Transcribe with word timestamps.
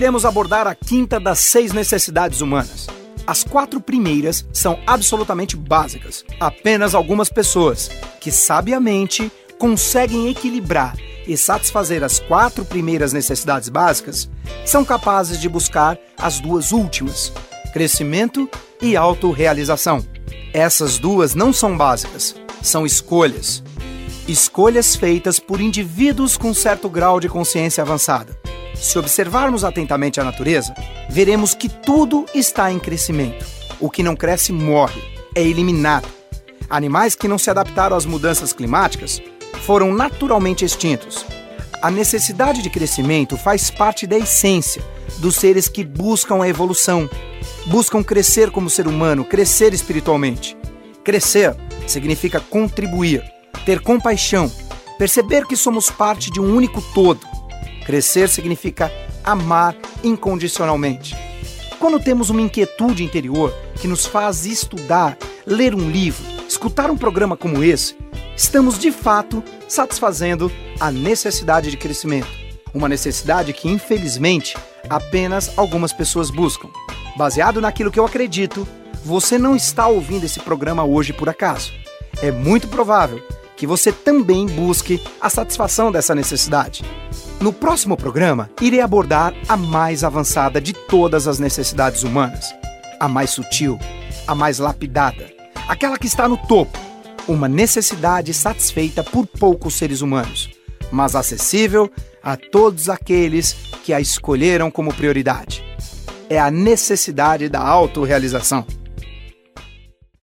iremos 0.00 0.24
abordar 0.24 0.66
a 0.66 0.74
quinta 0.74 1.20
das 1.20 1.40
seis 1.40 1.74
necessidades 1.74 2.40
humanas. 2.40 2.86
As 3.26 3.44
quatro 3.44 3.82
primeiras 3.82 4.46
são 4.50 4.80
absolutamente 4.86 5.58
básicas. 5.58 6.24
Apenas 6.40 6.94
algumas 6.94 7.28
pessoas 7.28 7.90
que 8.18 8.32
sabiamente 8.32 9.30
conseguem 9.58 10.30
equilibrar 10.30 10.96
e 11.26 11.36
satisfazer 11.36 12.02
as 12.02 12.18
quatro 12.18 12.64
primeiras 12.64 13.12
necessidades 13.12 13.68
básicas 13.68 14.30
são 14.64 14.86
capazes 14.86 15.38
de 15.38 15.50
buscar 15.50 15.98
as 16.16 16.40
duas 16.40 16.72
últimas: 16.72 17.30
crescimento 17.70 18.48
e 18.80 18.96
autorrealização. 18.96 20.02
Essas 20.54 20.98
duas 20.98 21.34
não 21.34 21.52
são 21.52 21.76
básicas, 21.76 22.34
são 22.62 22.86
escolhas. 22.86 23.62
Escolhas 24.26 24.96
feitas 24.96 25.38
por 25.38 25.60
indivíduos 25.60 26.38
com 26.38 26.54
certo 26.54 26.88
grau 26.88 27.20
de 27.20 27.28
consciência 27.28 27.82
avançada. 27.82 28.40
Se 28.80 28.98
observarmos 28.98 29.62
atentamente 29.62 30.20
a 30.20 30.24
natureza, 30.24 30.74
veremos 31.08 31.52
que 31.54 31.68
tudo 31.68 32.24
está 32.34 32.72
em 32.72 32.78
crescimento. 32.78 33.44
O 33.78 33.90
que 33.90 34.02
não 34.02 34.16
cresce 34.16 34.52
morre, 34.52 35.02
é 35.34 35.42
eliminado. 35.42 36.08
Animais 36.68 37.14
que 37.14 37.28
não 37.28 37.36
se 37.36 37.50
adaptaram 37.50 37.94
às 37.94 38.06
mudanças 38.06 38.54
climáticas 38.54 39.20
foram 39.66 39.92
naturalmente 39.92 40.64
extintos. 40.64 41.26
A 41.82 41.90
necessidade 41.90 42.62
de 42.62 42.70
crescimento 42.70 43.36
faz 43.36 43.70
parte 43.70 44.06
da 44.06 44.16
essência 44.16 44.82
dos 45.18 45.36
seres 45.36 45.68
que 45.68 45.84
buscam 45.84 46.42
a 46.42 46.48
evolução, 46.48 47.08
buscam 47.66 48.02
crescer 48.02 48.50
como 48.50 48.70
ser 48.70 48.86
humano, 48.86 49.24
crescer 49.24 49.74
espiritualmente. 49.74 50.56
Crescer 51.04 51.54
significa 51.86 52.40
contribuir, 52.40 53.22
ter 53.66 53.80
compaixão, 53.80 54.50
perceber 54.98 55.46
que 55.46 55.56
somos 55.56 55.90
parte 55.90 56.30
de 56.30 56.40
um 56.40 56.54
único 56.54 56.80
todo. 56.94 57.39
Crescer 57.90 58.28
significa 58.28 58.88
amar 59.24 59.74
incondicionalmente. 60.04 61.16
Quando 61.80 61.98
temos 61.98 62.30
uma 62.30 62.40
inquietude 62.40 63.02
interior 63.02 63.52
que 63.80 63.88
nos 63.88 64.06
faz 64.06 64.46
estudar, 64.46 65.18
ler 65.44 65.74
um 65.74 65.90
livro, 65.90 66.24
escutar 66.48 66.88
um 66.88 66.96
programa 66.96 67.36
como 67.36 67.64
esse, 67.64 67.96
estamos 68.36 68.78
de 68.78 68.92
fato 68.92 69.42
satisfazendo 69.66 70.52
a 70.78 70.92
necessidade 70.92 71.68
de 71.68 71.76
crescimento. 71.76 72.28
Uma 72.72 72.88
necessidade 72.88 73.52
que, 73.52 73.68
infelizmente, 73.68 74.56
apenas 74.88 75.58
algumas 75.58 75.92
pessoas 75.92 76.30
buscam. 76.30 76.68
Baseado 77.16 77.60
naquilo 77.60 77.90
que 77.90 77.98
eu 77.98 78.06
acredito, 78.06 78.68
você 79.04 79.36
não 79.36 79.56
está 79.56 79.88
ouvindo 79.88 80.26
esse 80.26 80.38
programa 80.38 80.84
hoje 80.84 81.12
por 81.12 81.28
acaso. 81.28 81.72
É 82.22 82.30
muito 82.30 82.68
provável 82.68 83.20
que 83.56 83.66
você 83.66 83.90
também 83.90 84.46
busque 84.46 85.02
a 85.20 85.28
satisfação 85.28 85.90
dessa 85.90 86.14
necessidade. 86.14 86.84
No 87.40 87.54
próximo 87.54 87.96
programa, 87.96 88.50
irei 88.60 88.82
abordar 88.82 89.34
a 89.48 89.56
mais 89.56 90.04
avançada 90.04 90.60
de 90.60 90.74
todas 90.74 91.26
as 91.26 91.38
necessidades 91.38 92.02
humanas, 92.02 92.54
a 93.00 93.08
mais 93.08 93.30
sutil, 93.30 93.78
a 94.26 94.34
mais 94.34 94.58
lapidada, 94.58 95.26
aquela 95.66 95.96
que 95.96 96.06
está 96.06 96.28
no 96.28 96.36
topo, 96.36 96.78
uma 97.26 97.48
necessidade 97.48 98.34
satisfeita 98.34 99.02
por 99.02 99.26
poucos 99.26 99.72
seres 99.72 100.02
humanos, 100.02 100.50
mas 100.92 101.16
acessível 101.16 101.90
a 102.22 102.36
todos 102.36 102.90
aqueles 102.90 103.54
que 103.84 103.94
a 103.94 104.00
escolheram 104.02 104.70
como 104.70 104.92
prioridade. 104.92 105.64
É 106.28 106.38
a 106.38 106.50
necessidade 106.50 107.48
da 107.48 107.60
autorrealização. 107.60 108.66